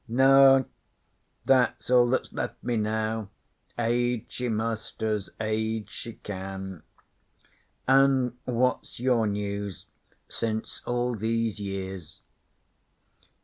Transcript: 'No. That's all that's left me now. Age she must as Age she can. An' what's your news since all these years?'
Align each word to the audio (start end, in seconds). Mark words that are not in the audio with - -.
'No. 0.07 0.65
That's 1.45 1.91
all 1.91 2.07
that's 2.09 2.33
left 2.33 2.63
me 2.63 2.75
now. 2.75 3.29
Age 3.77 4.25
she 4.29 4.49
must 4.49 5.03
as 5.03 5.29
Age 5.39 5.91
she 5.91 6.13
can. 6.13 6.81
An' 7.87 8.35
what's 8.45 8.99
your 8.99 9.27
news 9.27 9.85
since 10.27 10.81
all 10.87 11.13
these 11.15 11.59
years?' 11.59 12.23